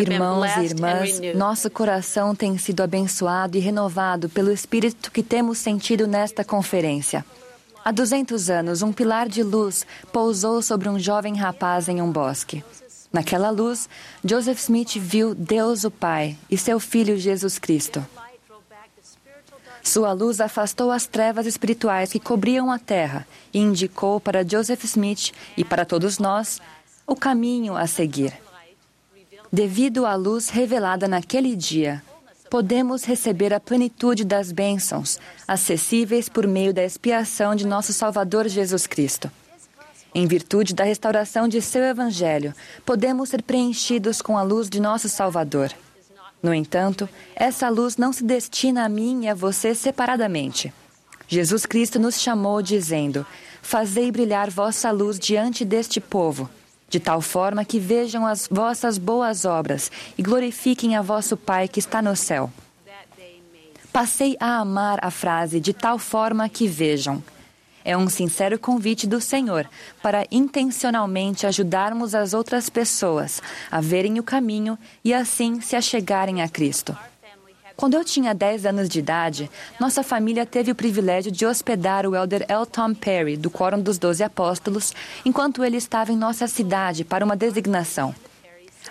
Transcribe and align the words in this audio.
Irmãos 0.00 0.56
e 0.56 0.64
irmãs, 0.64 1.20
nosso 1.36 1.70
coração 1.70 2.34
tem 2.34 2.58
sido 2.58 2.82
abençoado 2.82 3.56
e 3.56 3.60
renovado 3.60 4.28
pelo 4.28 4.50
Espírito 4.50 5.12
que 5.12 5.22
temos 5.22 5.58
sentido 5.58 6.06
nesta 6.06 6.44
conferência. 6.44 7.24
Há 7.84 7.92
200 7.92 8.50
anos, 8.50 8.82
um 8.82 8.92
pilar 8.92 9.28
de 9.28 9.42
luz 9.42 9.86
pousou 10.12 10.60
sobre 10.60 10.88
um 10.88 10.98
jovem 10.98 11.36
rapaz 11.36 11.88
em 11.88 12.02
um 12.02 12.10
bosque. 12.10 12.64
Naquela 13.12 13.50
luz, 13.50 13.88
Joseph 14.24 14.58
Smith 14.58 14.96
viu 14.96 15.34
Deus 15.34 15.84
o 15.84 15.90
Pai 15.90 16.36
e 16.50 16.58
seu 16.58 16.80
Filho 16.80 17.16
Jesus 17.16 17.58
Cristo. 17.58 18.04
Sua 19.84 20.12
luz 20.14 20.40
afastou 20.40 20.90
as 20.90 21.06
trevas 21.06 21.46
espirituais 21.46 22.10
que 22.10 22.18
cobriam 22.18 22.72
a 22.72 22.78
terra 22.78 23.26
e 23.52 23.58
indicou 23.58 24.18
para 24.18 24.42
Joseph 24.42 24.82
Smith 24.82 25.30
e 25.58 25.62
para 25.62 25.84
todos 25.84 26.18
nós 26.18 26.58
o 27.06 27.14
caminho 27.14 27.76
a 27.76 27.86
seguir. 27.86 28.32
Devido 29.52 30.06
à 30.06 30.14
luz 30.14 30.48
revelada 30.48 31.06
naquele 31.06 31.54
dia, 31.54 32.02
podemos 32.50 33.04
receber 33.04 33.52
a 33.52 33.60
plenitude 33.60 34.24
das 34.24 34.50
bênçãos 34.50 35.18
acessíveis 35.46 36.28
por 36.28 36.46
meio 36.46 36.72
da 36.72 36.84
expiação 36.84 37.54
de 37.54 37.66
nosso 37.66 37.92
Salvador 37.92 38.48
Jesus 38.48 38.86
Cristo. 38.86 39.30
Em 40.14 40.26
virtude 40.26 40.74
da 40.74 40.84
restauração 40.84 41.48
de 41.48 41.60
seu 41.60 41.82
Evangelho, 41.82 42.54
podemos 42.86 43.30
ser 43.30 43.42
preenchidos 43.42 44.22
com 44.22 44.38
a 44.38 44.42
luz 44.42 44.70
de 44.70 44.80
nosso 44.80 45.08
Salvador. 45.08 45.72
No 46.40 46.54
entanto, 46.54 47.08
essa 47.34 47.68
luz 47.68 47.96
não 47.96 48.12
se 48.12 48.22
destina 48.22 48.84
a 48.84 48.88
mim 48.88 49.24
e 49.24 49.28
a 49.28 49.34
você 49.34 49.74
separadamente. 49.74 50.72
Jesus 51.26 51.66
Cristo 51.66 51.98
nos 51.98 52.20
chamou 52.20 52.62
dizendo: 52.62 53.26
Fazei 53.62 54.12
brilhar 54.12 54.50
vossa 54.50 54.90
luz 54.90 55.18
diante 55.18 55.64
deste 55.64 56.00
povo, 56.00 56.48
de 56.94 57.00
tal 57.00 57.20
forma 57.20 57.64
que 57.64 57.80
vejam 57.80 58.24
as 58.24 58.46
vossas 58.48 58.98
boas 58.98 59.44
obras 59.44 59.90
e 60.16 60.22
glorifiquem 60.22 60.94
a 60.94 61.02
vosso 61.02 61.36
Pai 61.36 61.66
que 61.66 61.80
está 61.80 62.00
no 62.00 62.14
céu. 62.14 62.52
Passei 63.92 64.36
a 64.38 64.58
amar 64.60 65.00
a 65.02 65.10
frase 65.10 65.58
de 65.58 65.72
tal 65.72 65.98
forma 65.98 66.48
que 66.48 66.68
vejam. 66.68 67.20
É 67.84 67.96
um 67.96 68.08
sincero 68.08 68.60
convite 68.60 69.08
do 69.08 69.20
Senhor 69.20 69.68
para 70.00 70.24
intencionalmente 70.30 71.48
ajudarmos 71.48 72.14
as 72.14 72.32
outras 72.32 72.70
pessoas 72.70 73.42
a 73.68 73.80
verem 73.80 74.20
o 74.20 74.22
caminho 74.22 74.78
e 75.04 75.12
assim 75.12 75.60
se 75.60 75.74
achegarem 75.74 76.42
a 76.42 76.48
Cristo. 76.48 76.96
Quando 77.76 77.94
eu 77.94 78.04
tinha 78.04 78.32
10 78.32 78.66
anos 78.66 78.88
de 78.88 79.00
idade, 79.00 79.50
nossa 79.80 80.02
família 80.02 80.46
teve 80.46 80.70
o 80.70 80.74
privilégio 80.74 81.32
de 81.32 81.44
hospedar 81.44 82.06
o 82.06 82.14
elder 82.14 82.44
L. 82.48 82.64
Tom 82.66 82.94
Perry, 82.94 83.36
do 83.36 83.50
Quórum 83.50 83.80
dos 83.80 83.98
Doze 83.98 84.22
Apóstolos, 84.22 84.94
enquanto 85.24 85.64
ele 85.64 85.76
estava 85.76 86.12
em 86.12 86.16
nossa 86.16 86.46
cidade 86.46 87.04
para 87.04 87.24
uma 87.24 87.34
designação. 87.36 88.14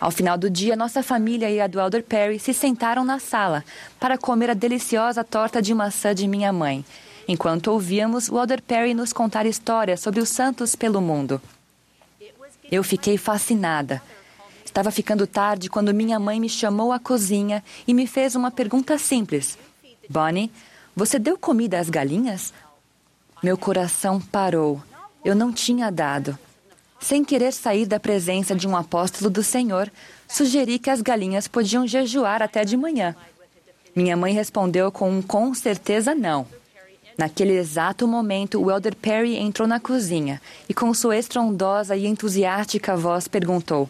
Ao 0.02 0.12
final 0.12 0.38
do 0.38 0.50
dia, 0.50 0.76
nossa 0.76 1.02
família 1.02 1.50
e 1.50 1.62
a 1.62 1.68
do 1.68 1.80
elder 1.80 2.04
Perry 2.04 2.40
se 2.40 2.54
sentaram 2.54 3.06
na 3.06 3.20
sala 3.20 3.64
para 4.00 4.18
comer 4.18 4.50
a 4.50 4.54
deliciosa 4.54 5.24
torta 5.24 5.62
de 5.62 5.74
maçã 5.74 6.14
de 6.14 6.28
minha 6.28 6.52
mãe, 6.52 6.84
enquanto 7.26 7.68
ouvíamos 7.68 8.28
o 8.28 8.38
elder 8.38 8.62
Perry 8.62 8.94
nos 8.94 9.14
contar 9.14 9.46
histórias 9.46 10.02
sobre 10.02 10.20
os 10.20 10.28
santos 10.28 10.76
pelo 10.76 11.00
mundo. 11.00 11.42
Eu 12.70 12.84
fiquei 12.84 13.18
fascinada. 13.18 14.02
Estava 14.74 14.90
ficando 14.90 15.28
tarde 15.28 15.70
quando 15.70 15.94
minha 15.94 16.20
mãe 16.20 16.40
me 16.40 16.50
chamou 16.50 16.92
à 16.92 16.98
cozinha 16.98 17.64
e 17.88 17.94
me 17.94 18.08
fez 18.08 18.34
uma 18.34 18.50
pergunta 18.50 18.98
simples: 18.98 19.56
Bonnie, 20.10 20.52
você 20.96 21.20
deu 21.20 21.38
comida 21.38 21.80
às 21.80 21.92
galinhas? 21.92 22.52
Meu 23.44 23.56
coração 23.56 24.20
parou. 24.20 24.82
Eu 25.24 25.36
não 25.36 25.54
tinha 25.54 25.92
dado. 25.92 26.36
Sem 27.00 27.24
querer 27.24 27.54
sair 27.54 27.86
da 27.86 28.00
presença 28.00 28.56
de 28.56 28.68
um 28.68 28.76
apóstolo 28.76 29.30
do 29.30 29.44
Senhor, 29.44 29.92
sugeri 30.28 30.80
que 30.80 30.90
as 30.90 31.02
galinhas 31.02 31.48
podiam 31.48 31.86
jejuar 31.86 32.42
até 32.42 32.66
de 32.66 32.76
manhã. 32.76 33.16
Minha 33.96 34.18
mãe 34.18 34.34
respondeu 34.34 34.92
com 34.92 35.08
um 35.12 35.22
com 35.22 35.54
certeza 35.54 36.16
não. 36.16 36.48
Naquele 37.16 37.54
exato 37.54 38.08
momento, 38.08 38.60
o 38.60 38.72
Elder 38.72 38.96
Perry 38.96 39.38
entrou 39.38 39.68
na 39.68 39.80
cozinha 39.80 40.42
e, 40.68 40.74
com 40.74 40.92
sua 40.96 41.16
estrondosa 41.16 41.96
e 41.96 42.08
entusiástica 42.08 42.98
voz, 42.98 43.28
perguntou: 43.28 43.88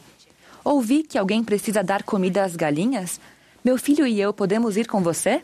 Ouvi 0.63 1.03
que 1.03 1.17
alguém 1.17 1.43
precisa 1.43 1.83
dar 1.83 2.03
comida 2.03 2.43
às 2.43 2.55
galinhas? 2.55 3.19
Meu 3.63 3.77
filho 3.77 4.07
e 4.07 4.19
eu 4.19 4.33
podemos 4.33 4.77
ir 4.77 4.87
com 4.87 5.01
você? 5.01 5.41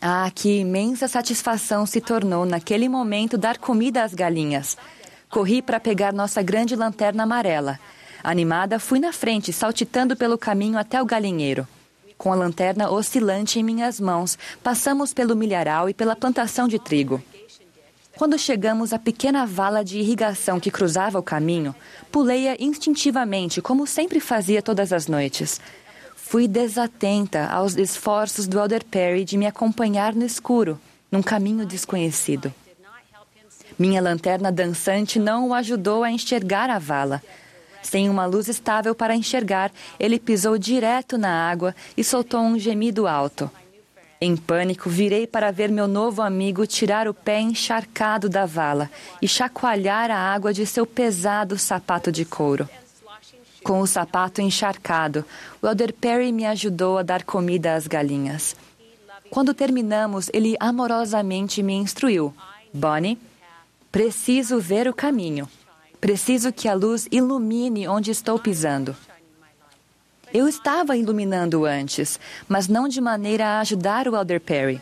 Ah, 0.00 0.30
que 0.34 0.60
imensa 0.60 1.08
satisfação 1.08 1.84
se 1.84 2.00
tornou 2.00 2.46
naquele 2.46 2.88
momento 2.88 3.36
dar 3.36 3.58
comida 3.58 4.02
às 4.02 4.14
galinhas. 4.14 4.78
Corri 5.28 5.60
para 5.60 5.78
pegar 5.78 6.12
nossa 6.12 6.40
grande 6.40 6.74
lanterna 6.74 7.24
amarela. 7.24 7.78
Animada, 8.22 8.78
fui 8.78 8.98
na 8.98 9.12
frente, 9.12 9.52
saltitando 9.52 10.16
pelo 10.16 10.38
caminho 10.38 10.78
até 10.78 11.02
o 11.02 11.06
galinheiro. 11.06 11.68
Com 12.16 12.32
a 12.32 12.36
lanterna 12.36 12.90
oscilante 12.90 13.60
em 13.60 13.62
minhas 13.62 14.00
mãos, 14.00 14.38
passamos 14.62 15.12
pelo 15.12 15.36
milharal 15.36 15.88
e 15.88 15.94
pela 15.94 16.16
plantação 16.16 16.66
de 16.66 16.78
trigo. 16.78 17.22
Quando 18.18 18.36
chegamos 18.36 18.92
à 18.92 18.98
pequena 18.98 19.46
vala 19.46 19.84
de 19.84 20.00
irrigação 20.00 20.58
que 20.58 20.72
cruzava 20.72 21.20
o 21.20 21.22
caminho, 21.22 21.72
pulei-a 22.10 22.56
instintivamente, 22.58 23.62
como 23.62 23.86
sempre 23.86 24.18
fazia 24.18 24.60
todas 24.60 24.92
as 24.92 25.06
noites. 25.06 25.60
Fui 26.16 26.48
desatenta 26.48 27.46
aos 27.46 27.76
esforços 27.76 28.48
do 28.48 28.58
Elder 28.58 28.84
Perry 28.84 29.24
de 29.24 29.36
me 29.36 29.46
acompanhar 29.46 30.16
no 30.16 30.24
escuro, 30.24 30.80
num 31.12 31.22
caminho 31.22 31.64
desconhecido. 31.64 32.52
Minha 33.78 34.02
lanterna 34.02 34.50
dançante 34.50 35.20
não 35.20 35.50
o 35.50 35.54
ajudou 35.54 36.02
a 36.02 36.10
enxergar 36.10 36.68
a 36.70 36.78
vala. 36.80 37.22
Sem 37.82 38.10
uma 38.10 38.26
luz 38.26 38.48
estável 38.48 38.96
para 38.96 39.14
enxergar, 39.14 39.70
ele 39.96 40.18
pisou 40.18 40.58
direto 40.58 41.16
na 41.16 41.48
água 41.48 41.72
e 41.96 42.02
soltou 42.02 42.40
um 42.40 42.58
gemido 42.58 43.06
alto. 43.06 43.48
Em 44.20 44.36
pânico, 44.36 44.90
virei 44.90 45.28
para 45.28 45.52
ver 45.52 45.70
meu 45.70 45.86
novo 45.86 46.22
amigo 46.22 46.66
tirar 46.66 47.06
o 47.06 47.14
pé 47.14 47.40
encharcado 47.40 48.28
da 48.28 48.46
vala 48.46 48.90
e 49.22 49.28
chacoalhar 49.28 50.10
a 50.10 50.18
água 50.18 50.52
de 50.52 50.66
seu 50.66 50.84
pesado 50.84 51.56
sapato 51.56 52.10
de 52.10 52.24
couro. 52.24 52.68
Com 53.62 53.80
o 53.80 53.86
sapato 53.86 54.40
encharcado, 54.40 55.24
o 55.62 55.68
Elder 55.68 55.92
Perry 55.92 56.32
me 56.32 56.46
ajudou 56.46 56.98
a 56.98 57.02
dar 57.02 57.22
comida 57.22 57.74
às 57.74 57.86
galinhas. 57.86 58.56
Quando 59.30 59.54
terminamos, 59.54 60.28
ele 60.32 60.56
amorosamente 60.58 61.62
me 61.62 61.74
instruiu: 61.74 62.34
Bonnie, 62.72 63.18
preciso 63.92 64.58
ver 64.58 64.88
o 64.88 64.94
caminho. 64.94 65.48
Preciso 66.00 66.52
que 66.52 66.68
a 66.68 66.74
luz 66.74 67.06
ilumine 67.10 67.86
onde 67.86 68.10
estou 68.10 68.38
pisando. 68.38 68.96
Eu 70.32 70.46
estava 70.46 70.96
iluminando 70.96 71.64
antes, 71.64 72.20
mas 72.46 72.68
não 72.68 72.86
de 72.86 73.00
maneira 73.00 73.46
a 73.46 73.60
ajudar 73.60 74.06
o 74.06 74.14
Elder 74.14 74.40
Perry. 74.40 74.80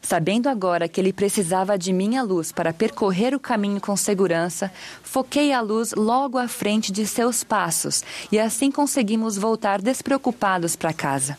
Sabendo 0.00 0.48
agora 0.48 0.88
que 0.88 0.98
ele 0.98 1.12
precisava 1.12 1.76
de 1.76 1.92
minha 1.92 2.22
luz 2.22 2.50
para 2.50 2.72
percorrer 2.72 3.34
o 3.34 3.40
caminho 3.40 3.80
com 3.80 3.94
segurança, 3.94 4.72
foquei 5.02 5.52
a 5.52 5.60
luz 5.60 5.92
logo 5.92 6.38
à 6.38 6.48
frente 6.48 6.90
de 6.90 7.06
seus 7.06 7.44
passos 7.44 8.02
e 8.32 8.38
assim 8.38 8.70
conseguimos 8.70 9.36
voltar 9.36 9.82
despreocupados 9.82 10.74
para 10.74 10.94
casa. 10.94 11.36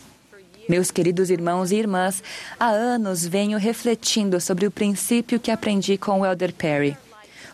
Meus 0.68 0.92
queridos 0.92 1.32
irmãos 1.32 1.72
e 1.72 1.78
irmãs, 1.78 2.22
há 2.60 2.68
anos 2.68 3.26
venho 3.26 3.58
refletindo 3.58 4.40
sobre 4.40 4.68
o 4.68 4.72
princípio 4.72 5.40
que 5.40 5.50
aprendi 5.50 5.98
com 5.98 6.22
o 6.22 6.26
Elder 6.26 6.54
Perry. 6.54 6.96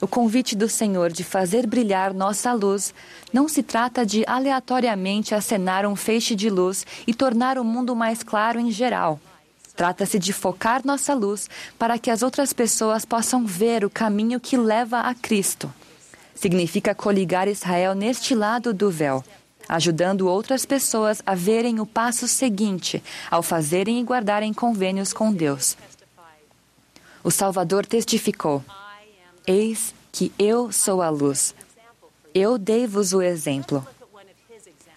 O 0.02 0.08
convite 0.08 0.56
do 0.56 0.68
Senhor 0.68 1.12
de 1.12 1.24
fazer 1.24 1.66
brilhar 1.66 2.14
nossa 2.14 2.52
luz 2.54 2.94
não 3.32 3.48
se 3.48 3.64
trata 3.64 4.06
de 4.06 4.24
aleatoriamente 4.28 5.34
acenar 5.34 5.86
um 5.86 5.96
feixe 5.96 6.36
de 6.36 6.50
luz 6.50 6.86
e 7.08 7.14
tornar 7.14 7.58
o 7.58 7.64
mundo 7.64 7.96
mais 7.96 8.22
claro 8.22 8.60
em 8.60 8.72
geral. 8.72 9.20
Trata-se 9.76 10.18
de 10.18 10.32
focar 10.32 10.82
nossa 10.86 11.14
luz 11.14 11.50
para 11.78 12.00
que 12.00 12.10
as 12.10 12.22
outras 12.24 12.54
pessoas 12.54 13.04
possam 13.04 13.46
ver 13.46 13.84
o 13.84 13.90
caminho 13.90 14.40
que 14.40 14.56
leva 14.56 15.02
a 15.02 15.14
Cristo. 15.14 15.72
Significa 16.34 16.96
coligar 16.96 17.48
Israel 17.48 17.94
neste 17.94 18.36
lado 18.36 18.74
do 18.74 18.90
véu, 18.90 19.24
ajudando 19.68 20.28
outras 20.28 20.66
pessoas 20.66 21.22
a 21.26 21.36
verem 21.36 21.80
o 21.80 21.86
passo 21.86 22.28
seguinte 22.28 23.04
ao 23.30 23.42
fazerem 23.42 24.00
e 24.00 24.04
guardarem 24.04 24.54
convênios 24.54 25.12
com 25.12 25.34
Deus. 25.34 25.78
O 27.24 27.32
Salvador 27.32 27.86
testificou. 27.86 28.64
Eis 29.48 29.94
que 30.12 30.32
eu 30.40 30.72
sou 30.72 31.02
a 31.02 31.10
luz. 31.10 31.54
Eu 32.34 32.58
dei-vos 32.58 33.14
o 33.14 33.22
exemplo. 33.22 33.86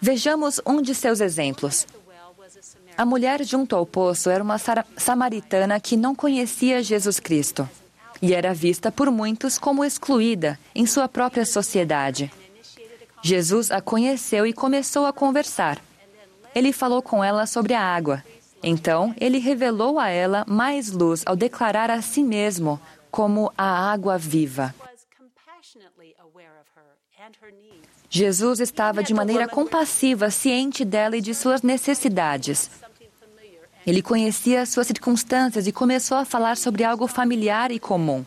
Vejamos 0.01 0.59
um 0.65 0.81
de 0.81 0.95
seus 0.95 1.19
exemplos. 1.19 1.85
A 2.97 3.05
mulher 3.05 3.43
junto 3.45 3.75
ao 3.75 3.85
poço 3.85 4.29
era 4.29 4.43
uma 4.43 4.57
samaritana 4.97 5.79
que 5.79 5.95
não 5.95 6.15
conhecia 6.15 6.83
Jesus 6.83 7.19
Cristo 7.19 7.69
e 8.21 8.33
era 8.33 8.53
vista 8.53 8.91
por 8.91 9.11
muitos 9.11 9.57
como 9.57 9.85
excluída 9.85 10.59
em 10.73 10.85
sua 10.85 11.07
própria 11.07 11.45
sociedade. 11.45 12.31
Jesus 13.21 13.71
a 13.71 13.81
conheceu 13.81 14.45
e 14.45 14.53
começou 14.53 15.05
a 15.05 15.13
conversar. 15.13 15.79
Ele 16.55 16.73
falou 16.73 17.01
com 17.01 17.23
ela 17.23 17.45
sobre 17.45 17.73
a 17.73 17.81
água. 17.81 18.23
Então, 18.61 19.13
ele 19.19 19.37
revelou 19.37 19.99
a 19.99 20.09
ela 20.09 20.43
mais 20.47 20.91
luz 20.91 21.23
ao 21.25 21.35
declarar 21.35 21.89
a 21.89 22.01
si 22.01 22.23
mesmo 22.23 22.79
como 23.11 23.51
a 23.57 23.91
água 23.91 24.17
viva. 24.17 24.73
Jesus 28.09 28.59
estava 28.59 29.03
de 29.03 29.13
maneira 29.13 29.47
compassiva, 29.47 30.31
ciente 30.31 30.83
dela 30.83 31.17
e 31.17 31.21
de 31.21 31.33
suas 31.33 31.61
necessidades. 31.61 32.69
Ele 33.85 34.01
conhecia 34.01 34.65
suas 34.65 34.87
circunstâncias 34.87 35.67
e 35.67 35.71
começou 35.71 36.17
a 36.17 36.25
falar 36.25 36.57
sobre 36.57 36.83
algo 36.83 37.07
familiar 37.07 37.71
e 37.71 37.79
comum. 37.79 38.25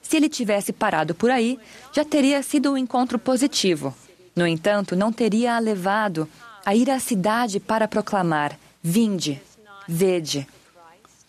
Se 0.00 0.16
ele 0.16 0.28
tivesse 0.28 0.72
parado 0.72 1.14
por 1.14 1.30
aí, 1.30 1.58
já 1.92 2.04
teria 2.04 2.42
sido 2.42 2.72
um 2.72 2.78
encontro 2.78 3.18
positivo. 3.18 3.94
No 4.34 4.46
entanto, 4.46 4.96
não 4.96 5.12
teria 5.12 5.54
a 5.54 5.58
levado 5.58 6.28
a 6.64 6.74
ir 6.74 6.90
à 6.90 6.98
cidade 6.98 7.60
para 7.60 7.88
proclamar: 7.88 8.58
Vinde, 8.82 9.40
vede. 9.86 10.46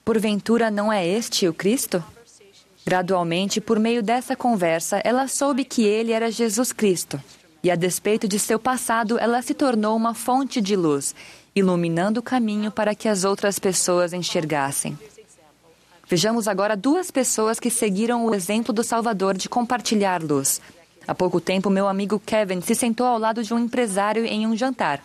Porventura 0.05 0.71
não 0.71 0.91
é 0.91 1.05
este 1.05 1.47
o 1.47 1.53
Cristo? 1.53 2.03
Gradualmente, 2.89 3.61
por 3.61 3.77
meio 3.77 4.01
dessa 4.01 4.35
conversa, 4.35 4.99
ela 5.03 5.27
soube 5.27 5.63
que 5.63 5.83
ele 5.83 6.11
era 6.11 6.31
Jesus 6.31 6.71
Cristo. 6.71 7.21
E 7.61 7.69
a 7.69 7.75
despeito 7.75 8.27
de 8.27 8.39
seu 8.39 8.57
passado, 8.57 9.19
ela 9.19 9.43
se 9.43 9.53
tornou 9.53 9.95
uma 9.95 10.15
fonte 10.15 10.59
de 10.59 10.75
luz, 10.75 11.13
iluminando 11.55 12.19
o 12.19 12.23
caminho 12.23 12.71
para 12.71 12.95
que 12.95 13.07
as 13.07 13.23
outras 13.23 13.59
pessoas 13.59 14.11
enxergassem. 14.11 14.97
Vejamos 16.07 16.47
agora 16.47 16.75
duas 16.75 17.11
pessoas 17.11 17.59
que 17.59 17.69
seguiram 17.69 18.25
o 18.25 18.33
exemplo 18.33 18.73
do 18.73 18.83
Salvador 18.83 19.37
de 19.37 19.47
compartilhar 19.47 20.23
luz. 20.23 20.59
Há 21.07 21.13
pouco 21.13 21.39
tempo, 21.39 21.69
meu 21.69 21.87
amigo 21.87 22.19
Kevin 22.19 22.59
se 22.59 22.73
sentou 22.73 23.05
ao 23.05 23.19
lado 23.19 23.43
de 23.43 23.53
um 23.53 23.59
empresário 23.59 24.25
em 24.25 24.47
um 24.47 24.57
jantar. 24.57 24.99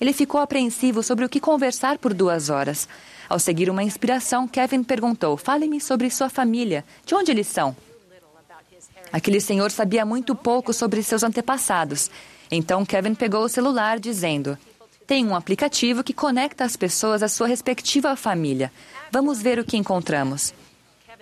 Ele 0.00 0.12
ficou 0.12 0.40
apreensivo 0.40 1.04
sobre 1.04 1.24
o 1.24 1.28
que 1.28 1.38
conversar 1.38 1.98
por 1.98 2.12
duas 2.12 2.50
horas. 2.50 2.88
Ao 3.28 3.38
seguir 3.38 3.68
uma 3.68 3.82
inspiração, 3.82 4.48
Kevin 4.48 4.82
perguntou: 4.82 5.36
Fale-me 5.36 5.80
sobre 5.80 6.10
sua 6.10 6.30
família. 6.30 6.84
De 7.04 7.14
onde 7.14 7.30
eles 7.30 7.46
são? 7.46 7.76
Aquele 9.12 9.40
senhor 9.40 9.70
sabia 9.70 10.04
muito 10.04 10.34
pouco 10.34 10.72
sobre 10.72 11.02
seus 11.02 11.22
antepassados. 11.22 12.10
Então 12.50 12.84
Kevin 12.84 13.14
pegou 13.14 13.44
o 13.44 13.48
celular, 13.48 13.98
dizendo: 13.98 14.56
Tem 15.06 15.26
um 15.26 15.34
aplicativo 15.34 16.02
que 16.02 16.14
conecta 16.14 16.64
as 16.64 16.76
pessoas 16.76 17.22
à 17.22 17.28
sua 17.28 17.46
respectiva 17.46 18.16
família. 18.16 18.72
Vamos 19.12 19.42
ver 19.42 19.58
o 19.58 19.64
que 19.64 19.76
encontramos. 19.76 20.54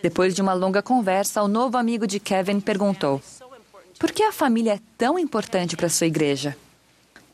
Depois 0.03 0.35
de 0.35 0.43
uma 0.43 0.53
longa 0.53 0.83
conversa, 0.83 1.43
o 1.43 1.49
novo 1.49 1.77
amigo 1.77 2.07
de 2.07 2.21
Kevin 2.21 2.61
perguntou: 2.61 3.21
Por 3.99 4.13
que 4.13 4.23
a 4.23 4.33
família 4.33 4.75
é 4.75 4.81
tão 4.97 5.19
importante 5.19 5.77
para 5.77 5.89
sua 5.89 6.07
igreja? 6.07 6.57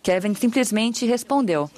Kevin 0.03 0.35
simplesmente 0.35 1.05
respondeu: 1.05 1.71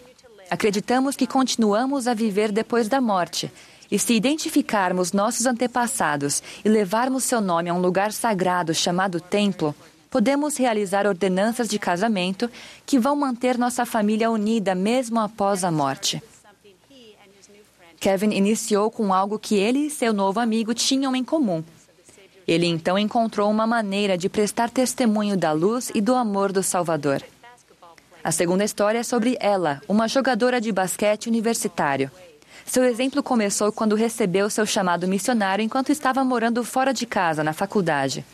Acreditamos 0.55 1.17
que 1.17 1.27
continuamos 1.27 2.07
a 2.07 2.15
viver 2.15 2.53
depois 2.53 2.89
da 2.89 3.01
morte. 3.01 3.51
E 3.91 3.99
se 3.99 4.15
identificarmos 4.15 5.13
nossos 5.13 5.47
antepassados 5.47 6.45
e 6.65 6.69
levarmos 6.69 7.25
seu 7.25 7.41
nome 7.41 7.71
a 7.71 7.75
um 7.75 7.81
lugar 7.81 8.13
sagrado 8.13 8.73
chamado 8.73 9.21
templo, 9.21 9.75
podemos 10.09 10.57
realizar 10.57 11.09
ordenanças 11.09 11.69
de 11.69 11.77
casamento 11.77 12.49
que 12.87 13.01
vão 13.01 13.17
manter 13.17 13.59
nossa 13.59 13.85
família 13.85 14.31
unida 14.31 14.77
mesmo 14.77 15.19
após 15.19 15.65
a 15.65 15.73
morte. 15.73 16.23
Kevin 17.99 18.31
iniciou 18.31 18.93
com 18.93 19.13
algo 19.13 19.41
que 19.41 19.57
ele 19.57 19.87
e 19.87 19.91
seu 19.91 20.13
novo 20.13 20.39
amigo 20.39 20.73
tinham 20.73 21.17
em 21.17 21.25
comum. 21.25 21.65
Ele 22.47 22.69
então 22.69 22.97
encontrou 22.97 23.51
uma 23.51 23.67
maneira 23.67 24.17
de 24.17 24.29
prestar 24.29 24.71
testemunho 24.71 25.37
da 25.37 25.51
luz 25.51 25.91
e 25.93 26.01
do 26.01 26.15
amor 26.15 26.53
do 26.53 26.63
Salvador. 26.63 27.25
A 28.25 28.33
segunda 28.33 28.65
história 28.65 29.01
é 29.01 29.03
sobre 29.03 29.37
ela, 29.39 29.83
uma 29.87 30.09
jogadora 30.09 30.59
de 30.59 30.73
basquete 30.73 31.27
universitário. 31.27 32.11
Seu 32.65 32.83
exemplo 32.83 33.23
começou 33.23 33.71
quando 33.71 33.95
recebeu 33.95 34.49
seu 34.49 34.65
chamado 34.65 35.07
missionário 35.07 35.63
enquanto 35.63 35.93
estava 35.93 36.25
morando 36.25 36.65
fora 36.65 36.95
de 36.95 37.05
casa, 37.05 37.45
na 37.45 37.53
faculdade. 37.53 38.25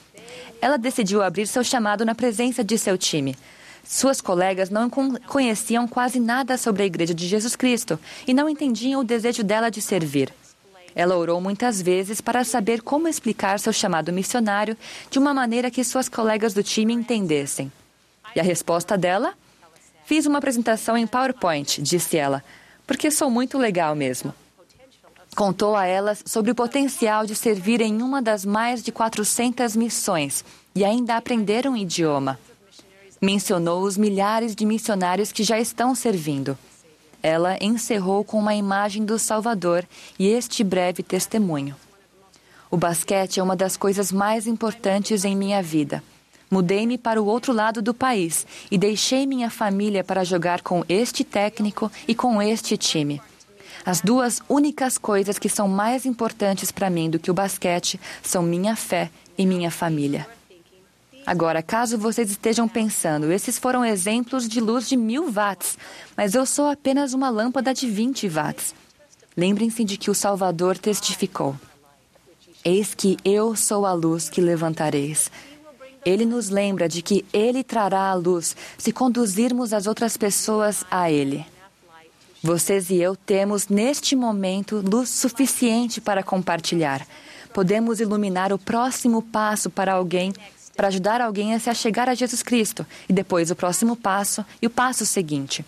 Ela 0.63 0.77
decidiu 0.77 1.21
abrir 1.25 1.49
seu 1.49 1.65
chamado 1.65 2.05
na 2.05 2.15
presença 2.15 2.63
de 2.63 2.79
seu 2.79 2.97
time. 2.97 3.37
Suas 3.83 4.21
colegas 4.21 4.71
não 4.71 4.89
conheciam 5.27 5.89
quase 5.89 6.21
nada 6.21 6.57
sobre 6.57 6.85
a 6.85 6.87
Igreja 6.87 7.13
de 7.13 7.27
Jesus 7.27 7.57
Cristo 7.57 7.99
e 8.29 8.33
não 8.33 8.49
entendiam 8.49 9.01
o 9.01 9.05
desejo 9.05 9.43
dela 9.43 9.71
de 9.71 9.83
servir. 9.83 10.33
Ela 10.95 11.17
orou 11.17 11.41
muitas 11.41 11.83
vezes 11.83 12.21
para 12.21 12.45
saber 12.45 12.81
como 12.81 13.09
explicar 13.09 13.59
seu 13.59 13.73
chamado 13.73 14.13
missionário 14.13 14.77
de 15.11 15.19
uma 15.19 15.35
maneira 15.35 15.69
que 15.69 15.83
suas 15.83 16.09
colegas 16.09 16.55
do 16.55 16.63
time 16.63 16.95
entendessem. 16.95 17.73
E 18.37 18.39
a 18.39 18.45
resposta 18.45 18.97
dela? 18.97 19.35
Fiz 20.11 20.27
uma 20.27 20.39
apresentação 20.39 20.97
em 20.97 21.07
PowerPoint, 21.07 21.81
disse 21.81 22.17
ela, 22.17 22.43
porque 22.85 23.13
sou 23.13 23.31
muito 23.31 23.57
legal 23.57 23.95
mesmo. 23.95 24.35
Contou 25.37 25.77
a 25.77 25.87
elas 25.87 26.21
sobre 26.27 26.51
o 26.51 26.55
potencial 26.57 27.25
de 27.25 27.37
servir 27.37 27.81
em 27.81 28.03
uma 28.03 28.21
das 28.21 28.45
mais 28.45 28.83
de 28.83 28.91
400 28.91 29.77
missões 29.77 30.45
e 30.75 30.85
ainda 30.85 31.17
aprender 31.17 31.65
um 31.69 31.77
idioma. 31.77 32.41
Mencionou 33.23 33.85
os 33.85 33.97
milhares 33.97 34.57
de 34.57 34.67
missionários 34.67 35.31
que 35.31 35.45
já 35.45 35.61
estão 35.61 35.95
servindo. 35.95 36.59
Ela 37.23 37.57
encerrou 37.61 38.25
com 38.25 38.37
uma 38.37 38.57
imagem 38.57 39.05
do 39.05 39.17
Salvador 39.17 39.87
e 40.19 40.27
este 40.27 40.65
breve 40.65 41.05
testemunho. 41.05 41.77
O 42.69 42.77
basquete 42.77 43.39
é 43.39 43.43
uma 43.45 43.55
das 43.55 43.77
coisas 43.77 44.11
mais 44.11 44.49
importantes 44.49 45.25
em 45.25 45.37
minha 45.37 45.63
vida. 45.63 46.03
Mudei-me 46.51 46.99
para 46.99 47.23
o 47.23 47.27
outro 47.27 47.53
lado 47.53 47.81
do 47.81 47.95
país 47.95 48.45
e 48.71 48.77
deixei 48.77 49.25
minha 49.25 49.49
família 49.49 50.03
para 50.03 50.25
jogar 50.25 50.63
com 50.63 50.85
este 50.89 51.23
técnico 51.23 51.91
e 52.09 52.15
com 52.15 52.43
este 52.43 52.77
time. 52.77 53.23
As 53.85 54.01
duas 54.01 54.43
únicas 54.49 54.99
coisas 54.99 55.39
que 55.39 55.49
são 55.49 55.69
mais 55.69 56.05
importantes 56.05 56.73
para 56.73 56.91
mim 56.91 57.09
do 57.09 57.19
que 57.19 57.31
o 57.31 57.35
basquete 57.35 58.01
são 58.23 58.43
minha 58.43 58.75
fé 58.75 59.11
e 59.39 59.47
minha 59.47 59.71
família. 59.71 60.27
Agora, 61.25 61.63
caso 61.63 61.97
vocês 61.97 62.31
estejam 62.31 62.67
pensando, 62.67 63.31
esses 63.31 63.59
foram 63.59 63.85
exemplos 63.85 64.49
de 64.49 64.61
luz 64.61 64.89
de 64.89 64.97
mil 64.97 65.31
watts, 65.31 65.79
mas 66.17 66.35
eu 66.35 66.45
sou 66.45 66.67
apenas 66.67 67.15
uma 67.15 67.31
lâmpada 67.31 67.73
de 67.73 67.89
20 67.89 68.29
watts. 68.29 68.75
Lembrem-se 69.37 69.85
de 69.85 69.97
que 69.97 70.11
o 70.11 70.15
Salvador 70.15 70.77
testificou: 70.77 71.55
Eis 72.65 72.95
que 72.95 73.17
eu 73.25 73.55
sou 73.55 73.87
a 73.87 73.93
luz 73.93 74.29
que 74.29 74.41
levantareis. 74.41 75.31
Ele 76.05 76.25
nos 76.25 76.49
lembra 76.49 76.89
de 76.89 77.03
que 77.03 77.25
Ele 77.33 77.63
trará 77.63 78.11
a 78.11 78.15
luz 78.15 78.57
se 78.79 78.93
conduzirmos 78.93 79.73
as 79.73 79.87
outras 79.87 80.17
pessoas 80.17 80.85
a 80.91 81.11
Ele. 81.11 81.45
Vocês 82.43 82.89
e 82.89 82.97
eu 82.97 83.15
temos, 83.15 83.69
neste 83.69 84.17
momento, 84.17 84.83
luz 84.83 85.11
suficiente 85.11 86.01
para 86.01 86.23
compartilhar. 86.23 87.07
Podemos 87.53 88.01
iluminar 88.01 88.51
o 88.51 88.59
próximo 88.59 89.21
passo 89.21 89.69
para 89.69 89.93
alguém, 89.93 90.33
para 90.75 90.89
ajudar 90.89 91.21
alguém 91.21 91.53
a 91.53 91.61
se 91.61 91.69
achegar 91.69 92.09
a 92.09 92.15
Jesus 92.15 92.43
Cristo, 92.43 92.87
e 93.09 93.13
depois 93.13 93.51
o 93.51 93.57
próximo 93.57 93.95
passo 93.95 94.45
e 94.63 94.67
o 94.67 94.71
passo 94.71 95.05
seguinte. 95.05 95.63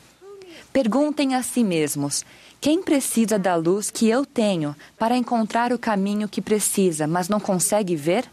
Perguntem 0.72 1.34
a 1.34 1.42
si 1.42 1.62
mesmos: 1.62 2.24
quem 2.58 2.82
precisa 2.82 3.38
da 3.38 3.54
luz 3.54 3.90
que 3.90 4.08
eu 4.08 4.24
tenho 4.24 4.74
para 4.98 5.16
encontrar 5.16 5.74
o 5.74 5.78
caminho 5.78 6.28
que 6.28 6.40
precisa, 6.40 7.06
mas 7.06 7.28
não 7.28 7.38
consegue 7.38 7.94
ver? 7.94 8.24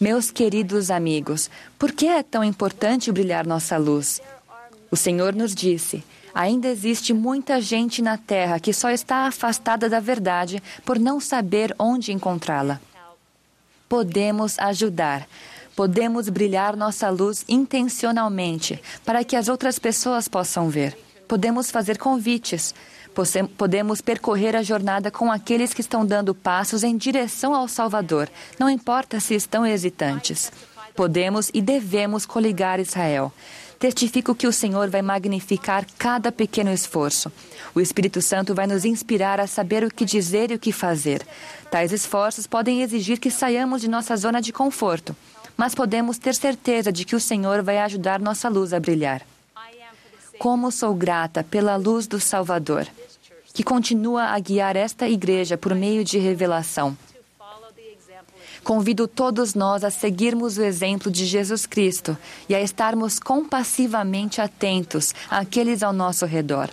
Meus 0.00 0.30
queridos 0.30 0.90
amigos, 0.90 1.50
por 1.78 1.92
que 1.92 2.06
é 2.06 2.22
tão 2.22 2.42
importante 2.42 3.12
brilhar 3.12 3.46
nossa 3.46 3.76
luz? 3.76 4.20
O 4.90 4.96
Senhor 4.96 5.34
nos 5.34 5.54
disse: 5.54 6.02
ainda 6.34 6.68
existe 6.68 7.12
muita 7.12 7.60
gente 7.60 8.00
na 8.00 8.16
terra 8.16 8.58
que 8.58 8.72
só 8.72 8.90
está 8.90 9.26
afastada 9.26 9.88
da 9.88 10.00
verdade 10.00 10.62
por 10.84 10.98
não 10.98 11.20
saber 11.20 11.74
onde 11.78 12.12
encontrá-la. 12.12 12.80
Podemos 13.88 14.58
ajudar. 14.58 15.28
Podemos 15.76 16.28
brilhar 16.28 16.76
nossa 16.76 17.08
luz 17.08 17.44
intencionalmente 17.48 18.80
para 19.04 19.24
que 19.24 19.36
as 19.36 19.48
outras 19.48 19.78
pessoas 19.78 20.28
possam 20.28 20.68
ver. 20.68 20.96
Podemos 21.28 21.70
fazer 21.70 21.96
convites. 21.98 22.74
Podemos 23.56 24.00
percorrer 24.00 24.56
a 24.56 24.62
jornada 24.62 25.10
com 25.10 25.30
aqueles 25.30 25.74
que 25.74 25.80
estão 25.80 26.04
dando 26.04 26.34
passos 26.34 26.82
em 26.82 26.96
direção 26.96 27.54
ao 27.54 27.68
Salvador, 27.68 28.28
não 28.58 28.70
importa 28.70 29.20
se 29.20 29.34
estão 29.34 29.66
hesitantes. 29.66 30.50
Podemos 30.94 31.50
e 31.54 31.60
devemos 31.60 32.26
coligar 32.26 32.80
Israel. 32.80 33.32
Testifico 33.78 34.34
que 34.34 34.46
o 34.46 34.52
Senhor 34.52 34.88
vai 34.88 35.02
magnificar 35.02 35.84
cada 35.98 36.30
pequeno 36.30 36.72
esforço. 36.72 37.32
O 37.74 37.80
Espírito 37.80 38.22
Santo 38.22 38.54
vai 38.54 38.66
nos 38.66 38.84
inspirar 38.84 39.40
a 39.40 39.46
saber 39.46 39.82
o 39.82 39.92
que 39.92 40.04
dizer 40.04 40.50
e 40.50 40.54
o 40.54 40.58
que 40.58 40.70
fazer. 40.70 41.26
Tais 41.70 41.90
esforços 41.90 42.46
podem 42.46 42.82
exigir 42.82 43.18
que 43.18 43.30
saiamos 43.30 43.80
de 43.80 43.88
nossa 43.88 44.16
zona 44.16 44.40
de 44.40 44.52
conforto, 44.52 45.16
mas 45.56 45.74
podemos 45.74 46.16
ter 46.16 46.34
certeza 46.34 46.92
de 46.92 47.04
que 47.04 47.16
o 47.16 47.20
Senhor 47.20 47.62
vai 47.62 47.78
ajudar 47.78 48.20
nossa 48.20 48.48
luz 48.48 48.72
a 48.72 48.78
brilhar. 48.78 49.22
Como 50.38 50.70
sou 50.70 50.94
grata 50.94 51.42
pela 51.42 51.76
luz 51.76 52.06
do 52.06 52.20
Salvador, 52.20 52.86
que 53.52 53.62
continua 53.62 54.24
a 54.26 54.38
guiar 54.38 54.76
esta 54.76 55.08
igreja 55.08 55.58
por 55.58 55.74
meio 55.74 56.04
de 56.04 56.18
revelação. 56.18 56.96
Convido 58.64 59.08
todos 59.08 59.54
nós 59.54 59.82
a 59.82 59.90
seguirmos 59.90 60.56
o 60.56 60.62
exemplo 60.62 61.10
de 61.10 61.26
Jesus 61.26 61.66
Cristo 61.66 62.16
e 62.48 62.54
a 62.54 62.62
estarmos 62.62 63.18
compassivamente 63.18 64.40
atentos 64.40 65.12
àqueles 65.28 65.82
ao 65.82 65.92
nosso 65.92 66.24
redor. 66.24 66.70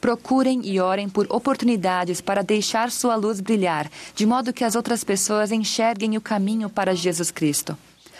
Procurem 0.00 0.60
e 0.64 0.78
orem 0.80 1.08
por 1.08 1.26
oportunidades 1.30 2.20
para 2.20 2.42
deixar 2.42 2.90
sua 2.90 3.16
luz 3.16 3.40
brilhar, 3.40 3.90
de 4.14 4.26
modo 4.26 4.52
que 4.52 4.64
as 4.64 4.74
outras 4.74 5.02
pessoas 5.02 5.50
enxerguem 5.50 6.14
o 6.14 6.20
caminho 6.20 6.68
para 6.68 6.94
Jesus 6.94 7.30
Cristo. 7.30 7.76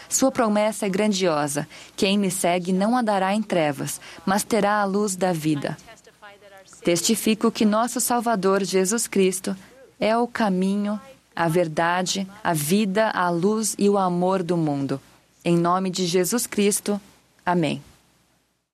Sua 0.08 0.32
promessa 0.32 0.86
é 0.86 0.88
grandiosa: 0.88 1.68
quem 1.94 2.16
me 2.18 2.30
segue 2.30 2.72
não 2.72 2.96
andará 2.96 3.34
em 3.34 3.42
trevas, 3.42 4.00
mas 4.24 4.42
terá 4.42 4.80
a 4.80 4.84
luz 4.84 5.14
da 5.14 5.32
vida. 5.32 5.76
Testifico 6.84 7.50
que 7.50 7.64
nosso 7.64 7.98
Salvador 7.98 8.62
Jesus 8.62 9.06
Cristo 9.06 9.56
é 9.98 10.16
o 10.18 10.28
caminho, 10.28 11.00
a 11.34 11.48
verdade, 11.48 12.28
a 12.42 12.52
vida, 12.52 13.08
a 13.08 13.30
luz 13.30 13.74
e 13.78 13.88
o 13.88 13.96
amor 13.96 14.42
do 14.42 14.54
mundo. 14.54 15.00
Em 15.42 15.56
nome 15.56 15.88
de 15.88 16.06
Jesus 16.06 16.46
Cristo. 16.46 17.00
Amém. 17.44 17.82